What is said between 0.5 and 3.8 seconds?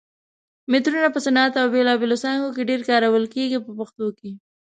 مترونه په صنعت او بېلابېلو څانګو کې ډېر کارول کېږي په